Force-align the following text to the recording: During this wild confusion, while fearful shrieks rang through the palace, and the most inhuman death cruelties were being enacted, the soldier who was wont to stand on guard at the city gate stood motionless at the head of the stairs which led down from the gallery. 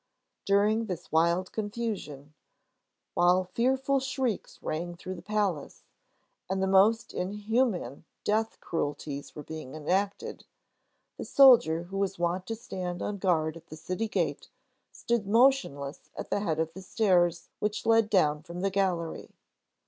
During 0.45 0.85
this 0.87 1.11
wild 1.11 1.51
confusion, 1.51 2.33
while 3.13 3.43
fearful 3.53 3.99
shrieks 3.99 4.57
rang 4.63 4.95
through 4.95 5.13
the 5.13 5.21
palace, 5.21 5.83
and 6.49 6.59
the 6.59 6.65
most 6.65 7.13
inhuman 7.13 8.05
death 8.23 8.59
cruelties 8.61 9.35
were 9.35 9.43
being 9.43 9.75
enacted, 9.75 10.43
the 11.17 11.23
soldier 11.25 11.83
who 11.83 11.99
was 11.99 12.17
wont 12.17 12.47
to 12.47 12.55
stand 12.55 13.03
on 13.03 13.19
guard 13.19 13.55
at 13.55 13.67
the 13.67 13.77
city 13.77 14.07
gate 14.07 14.49
stood 14.91 15.27
motionless 15.27 16.09
at 16.17 16.31
the 16.31 16.39
head 16.39 16.59
of 16.59 16.73
the 16.73 16.81
stairs 16.81 17.49
which 17.59 17.85
led 17.85 18.09
down 18.09 18.41
from 18.41 18.61
the 18.61 18.71
gallery. 18.71 19.29